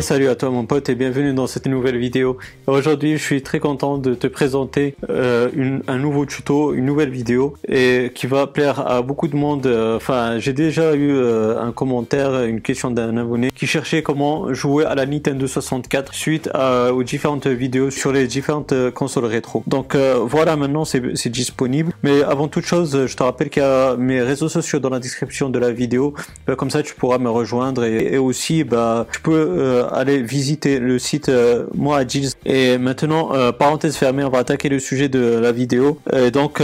Salut 0.00 0.28
à 0.28 0.36
toi 0.36 0.50
mon 0.50 0.64
pote 0.64 0.88
et 0.90 0.94
bienvenue 0.94 1.34
dans 1.34 1.46
cette 1.48 1.66
nouvelle 1.66 1.96
vidéo. 1.96 2.36
Aujourd'hui 2.66 3.16
je 3.16 3.22
suis 3.22 3.42
très 3.42 3.58
content 3.58 3.98
de 3.98 4.14
te 4.14 4.26
présenter 4.28 4.94
euh, 5.10 5.80
un 5.88 5.98
nouveau 5.98 6.24
tuto, 6.24 6.72
une 6.72 6.84
nouvelle 6.84 7.10
vidéo 7.10 7.54
et 7.66 8.12
qui 8.14 8.26
va 8.26 8.46
plaire 8.46 8.86
à 8.86 9.02
beaucoup 9.02 9.26
de 9.26 9.34
monde. 9.34 9.66
Euh, 9.66 9.96
enfin 9.96 10.38
j'ai 10.38 10.52
déjà 10.52 10.94
eu 10.94 11.10
euh, 11.10 11.60
un 11.60 11.72
commentaire, 11.72 12.44
une 12.44 12.60
question 12.60 12.90
d'un 12.90 13.16
abonné 13.16 13.50
qui 13.50 13.66
cherchait 13.66 14.02
comment 14.02 14.52
jouer 14.54 14.84
à 14.84 14.94
la 14.94 15.04
Nintendo 15.04 15.46
64 15.46 16.14
suite 16.14 16.48
aux 16.92 17.02
différentes 17.02 17.48
vidéos 17.48 17.90
sur 17.90 18.12
les 18.12 18.26
différentes 18.26 18.90
consoles 18.90 19.24
rétro. 19.24 19.64
Donc 19.66 19.96
voilà 19.96 20.56
maintenant 20.56 20.84
c'est 20.84 21.28
disponible. 21.28 21.92
Mais 22.02 22.22
avant 22.22 22.46
toute 22.46 22.66
chose 22.66 23.06
je 23.06 23.16
te 23.16 23.22
rappelle 23.22 23.50
qu'il 23.50 23.62
y 23.62 23.66
a 23.66 23.96
mes 23.96 24.22
réseaux 24.22 24.48
sociaux 24.48 24.78
dans 24.78 24.90
la 24.90 25.00
description 25.00 25.50
de 25.50 25.58
la 25.58 25.72
vidéo. 25.72 26.14
comme 26.56 26.70
ça 26.70 26.82
tu 26.82 26.94
pourras 26.94 27.18
me 27.18 27.30
rejoindre 27.30 27.84
et, 27.84 28.14
et 28.14 28.18
aussi 28.18 28.64
bah, 28.64 29.06
tu 29.10 29.20
peux 29.20 29.87
euh, 29.88 29.98
aller 29.98 30.22
visiter 30.22 30.78
le 30.78 30.98
site 30.98 31.28
euh, 31.28 31.66
moi 31.74 32.06
Gilles. 32.06 32.30
Et 32.46 32.78
maintenant, 32.78 33.34
euh, 33.34 33.52
parenthèse 33.52 33.96
fermée, 33.96 34.24
on 34.24 34.30
va 34.30 34.38
attaquer 34.38 34.68
le 34.68 34.78
sujet 34.78 35.08
de 35.08 35.38
la 35.38 35.52
vidéo. 35.52 35.98
donc 36.32 36.62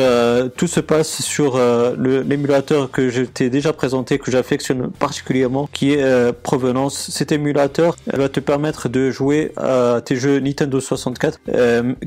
tout 0.56 0.66
se 0.66 0.80
passe 0.80 1.23
sur 1.23 1.59
l'émulateur 1.98 2.91
que 2.91 3.09
je 3.09 3.23
t'ai 3.23 3.50
déjà 3.50 3.73
présenté, 3.73 4.19
que 4.19 4.30
j'affectionne 4.30 4.91
particulièrement, 4.91 5.69
qui 5.73 5.92
est 5.92 6.33
Provenance. 6.42 7.10
Cet 7.10 7.33
émulateur 7.33 7.97
elle 8.12 8.20
va 8.20 8.28
te 8.28 8.41
permettre 8.41 8.88
de 8.88 9.10
jouer 9.10 9.52
à 9.56 10.00
tes 10.05 10.16
jeux 10.16 10.41
Nintendo 10.41 10.80
64 10.80 11.41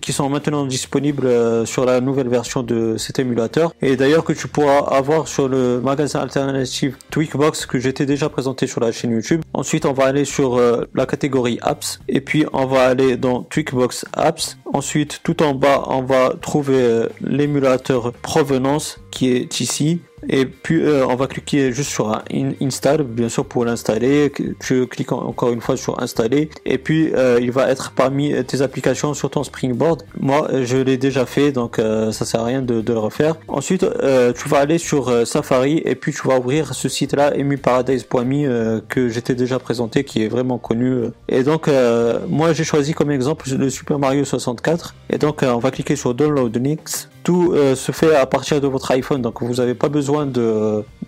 qui 0.01 0.13
sont 0.13 0.29
maintenant 0.29 0.65
disponibles 0.65 1.27
sur 1.65 1.85
la 1.85 2.01
nouvelle 2.01 2.29
version 2.29 2.63
de 2.63 2.95
cet 2.97 3.19
émulateur. 3.19 3.73
Et 3.81 3.95
d'ailleurs 3.95 4.23
que 4.23 4.33
tu 4.33 4.47
pourras 4.47 4.79
avoir 4.95 5.27
sur 5.27 5.47
le 5.47 5.79
magasin 5.81 6.19
alternatif 6.19 6.95
Tweakbox 7.11 7.65
que 7.65 7.79
j'étais 7.79 8.05
déjà 8.05 8.29
présenté 8.29 8.67
sur 8.67 8.81
la 8.81 8.91
chaîne 8.91 9.11
YouTube. 9.11 9.41
Ensuite, 9.57 9.87
on 9.87 9.93
va 9.93 10.05
aller 10.05 10.23
sur 10.23 10.59
la 10.93 11.07
catégorie 11.07 11.57
apps 11.63 11.99
et 12.07 12.21
puis 12.21 12.45
on 12.53 12.67
va 12.67 12.83
aller 12.83 13.17
dans 13.17 13.41
Tweakbox 13.41 14.05
apps. 14.13 14.55
Ensuite, 14.71 15.21
tout 15.23 15.41
en 15.41 15.55
bas, 15.55 15.83
on 15.87 16.03
va 16.03 16.35
trouver 16.39 16.79
euh, 16.79 17.07
l'émulateur 17.21 18.13
provenance 18.13 18.99
qui 19.09 19.31
est 19.31 19.59
ici 19.59 20.01
et 20.27 20.45
puis 20.45 20.81
euh, 20.81 21.05
on 21.07 21.15
va 21.15 21.27
cliquer 21.27 21.71
juste 21.71 21.91
sur 21.91 22.09
un 22.09 22.23
install 22.61 23.03
bien 23.03 23.29
sûr 23.29 23.45
pour 23.45 23.65
l'installer. 23.65 24.31
Tu 24.59 24.87
cliques 24.87 25.11
encore 25.11 25.51
une 25.51 25.61
fois 25.61 25.77
sur 25.77 26.01
installer. 26.01 26.49
Et 26.65 26.77
puis 26.77 27.11
euh, 27.13 27.39
il 27.41 27.51
va 27.51 27.69
être 27.69 27.91
parmi 27.91 28.33
tes 28.45 28.61
applications 28.61 29.13
sur 29.13 29.29
ton 29.29 29.43
springboard. 29.43 30.03
Moi 30.19 30.49
je 30.63 30.77
l'ai 30.77 30.97
déjà 30.97 31.25
fait 31.25 31.51
donc 31.51 31.79
euh, 31.79 32.11
ça 32.11 32.25
sert 32.25 32.41
à 32.41 32.45
rien 32.45 32.61
de, 32.61 32.81
de 32.81 32.93
le 32.93 32.99
refaire. 32.99 33.35
Ensuite 33.47 33.85
tu 34.35 34.49
vas 34.49 34.59
aller 34.59 34.77
sur 34.77 35.27
Safari 35.27 35.81
et 35.85 35.95
puis 35.95 36.13
tu 36.13 36.27
vas 36.27 36.39
ouvrir 36.39 36.73
ce 36.73 36.89
site 36.89 37.15
là 37.15 37.35
emuparadise.me 37.35 38.81
que 38.87 39.09
j'étais 39.09 39.35
déjà 39.35 39.59
présenté 39.59 40.03
qui 40.03 40.23
est 40.23 40.27
vraiment 40.27 40.57
connu. 40.57 41.09
Et 41.29 41.43
donc 41.43 41.69
moi 42.27 42.53
j'ai 42.53 42.63
choisi 42.63 42.93
comme 42.93 43.11
exemple 43.11 43.49
le 43.49 43.69
Super 43.69 43.99
Mario 43.99 44.25
64 44.25 44.95
et 45.09 45.17
donc 45.17 45.43
on 45.43 45.59
va 45.59 45.71
cliquer 45.71 45.95
sur 45.95 46.13
download 46.13 46.55
next 46.57 47.09
tout 47.27 47.53
se 47.75 47.91
fait 47.91 48.15
à 48.15 48.25
partir 48.25 48.61
de 48.61 48.67
votre 48.67 48.89
iPhone 48.91 49.21
donc 49.21 49.43
vous 49.43 49.55
n'avez 49.55 49.73
pas 49.75 49.89
besoin 49.89 50.25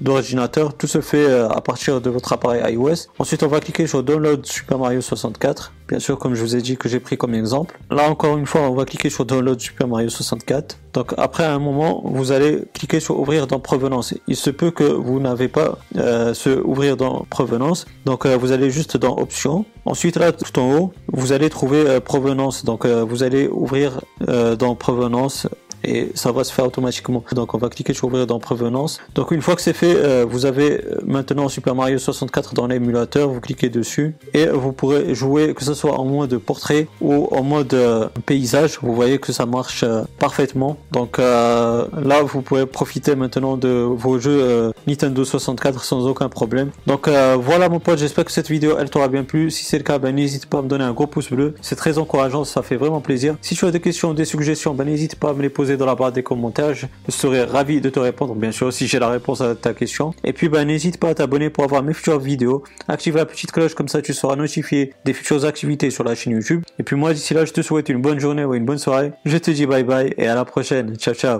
d'ordinateur. 0.01 0.73
Tout 0.73 0.87
se 0.87 1.01
fait 1.01 1.25
euh, 1.25 1.49
à 1.49 1.61
partir 1.61 2.01
de 2.01 2.09
votre 2.09 2.33
appareil 2.33 2.73
iOS. 2.73 3.07
Ensuite, 3.19 3.43
on 3.43 3.47
va 3.47 3.59
cliquer 3.59 3.87
sur 3.87 4.03
Download 4.03 4.45
Super 4.45 4.77
Mario 4.77 5.01
64. 5.01 5.73
Bien 5.87 5.99
sûr, 5.99 6.19
comme 6.19 6.35
je 6.35 6.41
vous 6.41 6.55
ai 6.55 6.61
dit 6.61 6.77
que 6.77 6.87
j'ai 6.87 6.99
pris 6.99 7.17
comme 7.17 7.33
exemple. 7.33 7.79
Là, 7.89 8.09
encore 8.09 8.37
une 8.37 8.45
fois, 8.45 8.61
on 8.61 8.75
va 8.75 8.85
cliquer 8.85 9.09
sur 9.09 9.25
Download 9.25 9.59
Super 9.59 9.87
Mario 9.87 10.09
64. 10.09 10.77
Donc, 10.93 11.13
après 11.17 11.45
un 11.45 11.59
moment, 11.59 12.01
vous 12.05 12.31
allez 12.31 12.63
cliquer 12.73 12.99
sur 12.99 13.19
Ouvrir 13.19 13.47
dans 13.47 13.59
Provenance. 13.59 14.13
Il 14.27 14.35
se 14.35 14.49
peut 14.49 14.71
que 14.71 14.83
vous 14.83 15.19
n'avez 15.19 15.47
pas 15.47 15.77
euh, 15.97 16.33
ce 16.33 16.61
Ouvrir 16.63 16.97
dans 16.97 17.25
Provenance. 17.29 17.85
Donc, 18.05 18.25
euh, 18.25 18.37
vous 18.37 18.51
allez 18.51 18.69
juste 18.69 18.97
dans 18.97 19.17
Options. 19.17 19.65
Ensuite, 19.85 20.17
là, 20.17 20.31
tout 20.31 20.59
en 20.59 20.75
haut, 20.75 20.93
vous 21.07 21.31
allez 21.31 21.49
trouver 21.49 21.99
Provenance. 21.99 22.63
Donc, 22.63 22.85
vous 22.85 23.23
allez 23.23 23.47
ouvrir 23.47 24.01
dans 24.19 24.75
Provenance 24.75 25.47
et 25.89 26.11
ça 26.15 26.31
va 26.31 26.43
se 26.43 26.53
faire 26.53 26.65
automatiquement. 26.65 27.23
Donc 27.33 27.53
on 27.53 27.57
va 27.57 27.69
cliquer 27.69 27.93
sur 27.93 28.07
ouvrir 28.07 28.27
dans 28.27 28.39
Provenance. 28.39 28.99
Donc 29.15 29.31
une 29.31 29.41
fois 29.41 29.55
que 29.55 29.61
c'est 29.61 29.73
fait, 29.73 29.95
euh, 29.95 30.25
vous 30.27 30.45
avez 30.45 30.81
maintenant 31.05 31.49
Super 31.49 31.75
Mario 31.75 31.97
64 31.97 32.53
dans 32.53 32.67
l'émulateur, 32.67 33.29
vous 33.29 33.41
cliquez 33.41 33.69
dessus 33.69 34.15
et 34.33 34.47
vous 34.47 34.71
pourrez 34.71 35.13
jouer 35.15 35.53
que 35.53 35.63
ce 35.63 35.73
soit 35.73 35.99
en 35.99 36.05
mode 36.05 36.37
portrait 36.37 36.87
ou 37.01 37.27
en 37.31 37.43
mode 37.43 37.73
euh, 37.73 38.07
paysage. 38.25 38.79
Vous 38.81 38.93
voyez 38.93 39.17
que 39.17 39.31
ça 39.33 39.45
marche 39.45 39.83
euh, 39.83 40.03
parfaitement. 40.19 40.77
Donc 40.91 41.17
là, 41.17 42.21
vous 42.23 42.41
pouvez 42.41 42.65
profiter 42.65 43.15
maintenant 43.15 43.57
de 43.57 43.69
vos 43.69 44.19
jeux 44.19 44.71
Nintendo 44.87 45.23
64 45.23 45.83
sans 45.83 46.07
aucun 46.07 46.29
problème. 46.29 46.69
Donc 46.87 47.07
voilà 47.07 47.69
mon 47.69 47.79
pote, 47.79 47.99
j'espère 47.99 48.25
que 48.25 48.31
cette 48.31 48.49
vidéo 48.49 48.75
elle 48.79 48.89
t'aura 48.89 49.07
bien 49.07 49.23
plu. 49.23 49.51
Si 49.51 49.63
c'est 49.65 49.77
le 49.77 49.83
cas, 49.83 49.97
ben, 49.97 50.15
n'hésite 50.15 50.45
pas 50.45 50.59
à 50.59 50.61
me 50.61 50.67
donner 50.67 50.83
un 50.83 50.93
gros 50.93 51.07
pouce 51.07 51.29
bleu. 51.29 51.55
C'est 51.61 51.75
très 51.75 51.97
encourageant, 51.97 52.43
ça 52.43 52.61
fait 52.61 52.75
vraiment 52.75 53.01
plaisir. 53.01 53.35
Si 53.41 53.55
tu 53.55 53.65
as 53.65 53.71
des 53.71 53.79
questions, 53.79 54.13
des 54.13 54.25
suggestions, 54.25 54.73
ben, 54.73 54.85
n'hésite 54.85 55.15
pas 55.15 55.31
à 55.31 55.33
me 55.33 55.41
les 55.41 55.49
poser 55.49 55.77
dans 55.79 55.87
la 55.87 55.95
barre 55.95 56.11
des 56.11 56.21
commentaires. 56.21 56.75
Je 56.75 56.85
serai 57.07 57.43
ravi 57.43 57.81
de 57.81 57.89
te 57.89 57.99
répondre, 57.99 58.35
bien 58.35 58.51
sûr, 58.51 58.71
si 58.71 58.87
j'ai 58.87 58.99
la 58.99 59.09
réponse 59.09 59.41
à 59.41 59.55
ta 59.55 59.73
question. 59.73 60.13
Et 60.23 60.33
puis, 60.33 60.49
bah, 60.49 60.63
n'hésite 60.63 60.99
pas 60.99 61.09
à 61.09 61.15
t'abonner 61.15 61.49
pour 61.49 61.63
avoir 61.63 61.81
mes 61.81 61.93
futures 61.93 62.19
vidéos. 62.19 62.63
Active 62.87 63.15
la 63.15 63.25
petite 63.25 63.51
cloche, 63.51 63.73
comme 63.73 63.87
ça 63.87 64.01
tu 64.01 64.13
seras 64.13 64.35
notifié 64.35 64.93
des 65.05 65.13
futures 65.13 65.45
activités 65.45 65.89
sur 65.89 66.03
la 66.03 66.15
chaîne 66.15 66.33
YouTube. 66.33 66.63
Et 66.77 66.83
puis 66.83 66.95
moi, 66.95 67.13
d'ici 67.13 67.33
là, 67.33 67.45
je 67.45 67.53
te 67.53 67.61
souhaite 67.61 67.89
une 67.89 68.01
bonne 68.01 68.19
journée 68.19 68.45
ou 68.45 68.53
une 68.53 68.65
bonne 68.65 68.77
soirée. 68.77 69.11
Je 69.25 69.37
te 69.37 69.51
dis 69.51 69.65
bye 69.65 69.83
bye 69.83 70.13
et 70.17 70.27
à 70.27 70.35
la 70.35 70.45
prochaine. 70.45 70.95
Ciao, 70.97 71.13
ciao. 71.13 71.37